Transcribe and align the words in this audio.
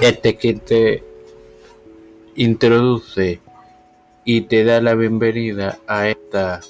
Este 0.00 0.34
que 0.38 0.54
te 0.54 1.02
introduce 2.34 3.38
y 4.24 4.40
te 4.40 4.64
da 4.64 4.80
la 4.80 4.94
bienvenida 4.94 5.76
a 5.86 6.08
esta 6.08 6.60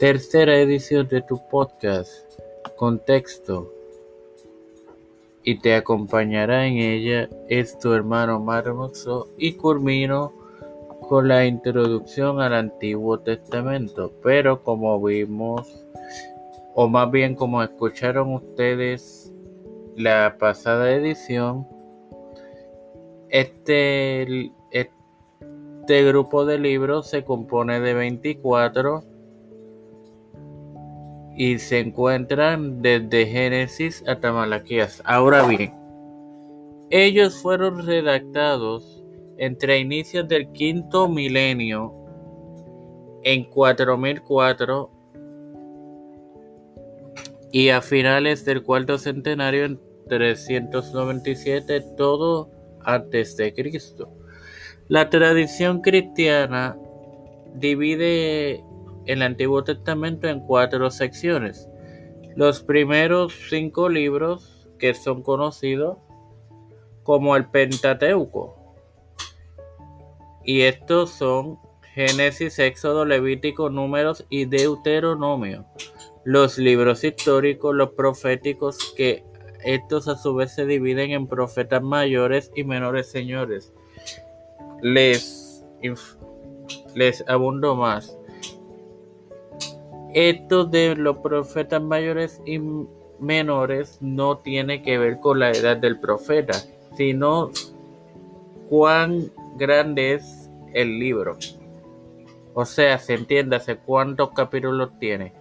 tercera 0.00 0.58
edición 0.58 1.06
de 1.06 1.22
tu 1.22 1.40
podcast 1.48 2.10
Contexto. 2.76 3.72
Y 5.44 5.60
te 5.60 5.76
acompañará 5.76 6.66
en 6.66 6.78
ella 6.78 7.28
es 7.48 7.78
tu 7.78 7.92
hermano 7.92 8.40
Marmoso 8.40 9.28
y 9.38 9.52
culmino 9.52 10.32
con 11.08 11.28
la 11.28 11.46
introducción 11.46 12.40
al 12.40 12.54
Antiguo 12.54 13.20
Testamento. 13.20 14.12
Pero 14.20 14.64
como 14.64 15.00
vimos 15.00 15.86
o 16.74 16.88
más 16.88 17.08
bien 17.12 17.36
como 17.36 17.62
escucharon 17.62 18.34
ustedes 18.34 19.32
la 19.94 20.36
pasada 20.40 20.90
edición 20.90 21.68
este, 23.34 24.52
este 24.70 26.04
grupo 26.04 26.44
de 26.44 26.56
libros 26.56 27.10
se 27.10 27.24
compone 27.24 27.80
de 27.80 27.92
24 27.92 29.02
y 31.36 31.58
se 31.58 31.80
encuentran 31.80 32.80
desde 32.80 33.26
Génesis 33.26 34.04
hasta 34.06 34.32
Malaquías. 34.32 35.02
Ahora 35.04 35.44
bien, 35.48 35.74
ellos 36.90 37.34
fueron 37.42 37.84
redactados 37.84 39.04
entre 39.36 39.80
inicios 39.80 40.28
del 40.28 40.52
quinto 40.52 41.08
milenio 41.08 41.92
en 43.24 43.50
4004 43.50 44.90
y 47.50 47.70
a 47.70 47.82
finales 47.82 48.44
del 48.44 48.62
cuarto 48.62 48.96
centenario 48.96 49.64
en 49.64 49.80
397, 50.08 51.80
todo 51.96 52.54
antes 52.84 53.36
de 53.36 53.54
Cristo. 53.54 54.10
La 54.88 55.08
tradición 55.10 55.80
cristiana 55.80 56.76
divide 57.54 58.64
el 59.06 59.22
Antiguo 59.22 59.64
Testamento 59.64 60.28
en 60.28 60.40
cuatro 60.40 60.90
secciones. 60.90 61.68
Los 62.36 62.62
primeros 62.62 63.32
cinco 63.48 63.88
libros 63.88 64.68
que 64.78 64.94
son 64.94 65.22
conocidos 65.22 65.98
como 67.02 67.36
el 67.36 67.46
Pentateuco. 67.46 68.56
Y 70.44 70.62
estos 70.62 71.10
son 71.10 71.58
Génesis, 71.94 72.58
Éxodo, 72.58 73.04
Levítico, 73.04 73.70
Números 73.70 74.26
y 74.28 74.46
Deuteronomio. 74.46 75.64
Los 76.24 76.58
libros 76.58 77.04
históricos, 77.04 77.74
los 77.74 77.90
proféticos 77.90 78.92
que 78.96 79.24
estos 79.64 80.08
a 80.08 80.16
su 80.16 80.34
vez 80.34 80.52
se 80.52 80.66
dividen 80.66 81.10
en 81.10 81.26
profetas 81.26 81.82
mayores 81.82 82.52
y 82.54 82.64
menores 82.64 83.10
señores. 83.10 83.72
Les, 84.82 85.64
les 86.94 87.24
abundo 87.28 87.74
más. 87.74 88.16
Esto 90.12 90.64
de 90.64 90.94
los 90.94 91.18
profetas 91.18 91.82
mayores 91.82 92.40
y 92.44 92.60
menores 93.18 93.98
no 94.00 94.38
tiene 94.38 94.82
que 94.82 94.98
ver 94.98 95.18
con 95.20 95.40
la 95.40 95.50
edad 95.50 95.76
del 95.76 95.98
profeta, 95.98 96.54
sino 96.96 97.50
cuán 98.68 99.30
grande 99.56 100.14
es 100.14 100.50
el 100.72 100.98
libro. 100.98 101.36
O 102.54 102.64
sea, 102.64 102.98
se 102.98 103.14
entiéndase 103.14 103.76
cuántos 103.76 104.30
capítulos 104.30 104.90
tiene. 105.00 105.32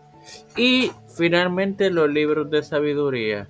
Y 0.58 0.91
finalmente 1.15 1.89
los 1.91 2.09
libros 2.09 2.49
de 2.49 2.63
sabiduría. 2.63 3.47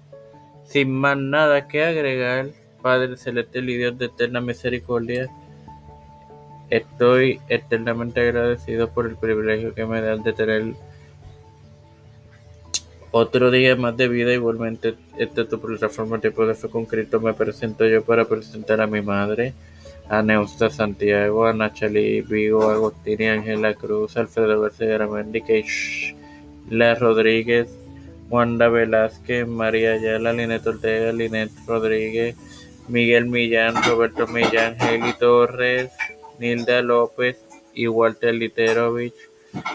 Sin 0.66 0.92
más 0.92 1.18
nada 1.18 1.68
que 1.68 1.84
agregar, 1.84 2.48
Padre 2.82 3.18
Celestial 3.18 3.70
y 3.70 3.78
Dios 3.78 3.98
de 3.98 4.06
eterna 4.06 4.42
misericordia, 4.42 5.30
estoy 6.70 7.40
eternamente 7.50 8.22
agradecido 8.22 8.90
por 8.90 9.06
el 9.06 9.16
privilegio 9.16 9.74
que 9.74 9.86
me 9.86 10.02
dan 10.02 10.24
de 10.24 10.34
tener 10.34 10.74
otro 13.12 13.52
día 13.52 13.76
más 13.76 13.96
de 13.96 14.08
vida. 14.08 14.34
Igualmente, 14.34 14.96
esta 15.18 15.42
es 15.42 15.50
tu 15.50 15.60
plataforma 15.60 16.20
Tipo 16.20 16.48
de 16.48 16.56
Fe 16.56 16.68
con 16.70 16.86
Cristo. 16.86 17.22
Me 17.22 17.34
presento 17.34 17.86
yo 17.86 18.04
para 18.04 18.26
presentar 18.26 18.82
a 18.82 18.88
mi 18.88 19.02
madre, 19.04 19.54
a 20.10 20.24
Neusta 20.24 20.70
Santiago, 20.72 21.46
a 21.46 21.54
Nachali 21.54 22.22
Vigo, 22.22 22.70
Agostini, 22.70 23.28
Ángela 23.28 23.76
Cruz, 23.76 24.18
Alfredo 24.18 24.60
García 24.60 24.96
Aramendi, 24.96 25.44
La 26.72 26.96
Rodríguez, 26.96 27.70
Wanda 28.34 28.68
Velázquez, 28.68 29.46
María 29.46 29.92
Ayala, 29.92 30.34
Linet 30.34 30.66
Ortega, 30.66 31.12
Linet 31.12 31.52
Rodríguez, 31.68 32.36
Miguel 32.88 33.28
Millán, 33.28 33.76
Roberto 33.84 34.26
Millán, 34.26 34.76
Heli 34.82 35.14
Torres, 35.20 35.92
Nilda 36.40 36.82
López 36.82 37.38
y 37.76 37.88
Walter 37.88 38.34
Literovich, 38.34 39.14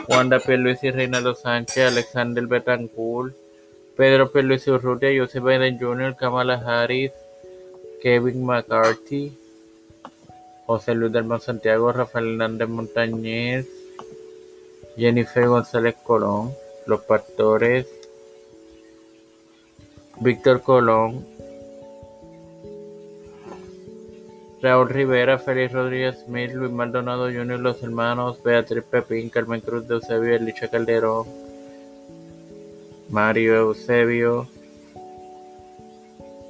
Wanda 0.09 0.43
y 0.45 0.91
Reinaldo 0.91 1.37
Sánchez, 1.37 1.93
Alexander 1.93 2.49
Betancourt, 2.49 3.33
Pedro 3.97 4.33
y 4.35 4.71
Urrutia, 4.71 5.11
Joseph 5.17 5.45
Biden 5.45 5.79
Jr., 5.79 6.17
Kamala 6.17 6.55
Harris, 6.55 7.13
Kevin 8.03 8.45
McCarthy, 8.45 9.39
José 10.67 10.97
Luis 10.97 11.13
del 11.13 11.41
Santiago, 11.41 11.93
Rafael 11.93 12.33
Hernández 12.33 12.69
Montañez, 12.69 13.69
Jennifer 14.97 15.47
González 15.47 15.95
Colón, 16.03 16.53
Los 16.87 17.03
Pastores, 17.03 17.87
Víctor 20.21 20.63
Colón, 20.63 21.25
Raúl 24.61 24.89
Rivera, 24.89 25.39
Félix 25.39 25.73
Rodríguez 25.73 26.25
Smith, 26.25 26.51
Luis 26.53 26.73
Maldonado 26.73 27.27
Jr., 27.27 27.61
los 27.61 27.81
hermanos 27.83 28.43
Beatriz 28.43 28.83
Pepín, 28.83 29.31
Carmen 29.31 29.61
Cruz 29.61 29.87
de 29.87 29.95
Eusebio, 29.95 30.35
Elicha 30.35 30.69
Calderón, 30.69 31.27
Mario 33.11 33.55
Eusebio, 33.57 34.49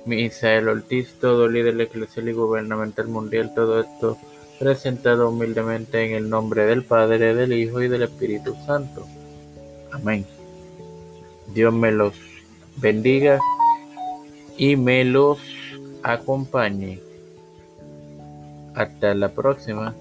Misael 0.06 0.68
Ortiz, 0.68 1.12
todo 1.20 1.48
líder 1.48 1.78
eclesial 1.78 2.30
y 2.30 2.32
gubernamental 2.32 3.08
mundial, 3.08 3.52
todo 3.54 3.80
esto 3.80 4.16
presentado 4.58 5.28
humildemente 5.28 6.06
en 6.06 6.14
el 6.14 6.30
nombre 6.30 6.64
del 6.64 6.84
Padre, 6.84 7.34
del 7.34 7.52
Hijo 7.52 7.82
y 7.82 7.88
del 7.88 8.04
Espíritu 8.04 8.56
Santo. 8.64 9.06
Amén. 9.92 10.24
Dios 11.52 11.74
me 11.74 11.92
los 11.92 12.14
bendiga 12.76 13.38
y 14.58 14.76
me 14.76 15.04
los 15.04 15.38
acompañe. 16.02 17.00
Hasta 18.74 19.14
la 19.14 19.30
próxima. 19.30 19.94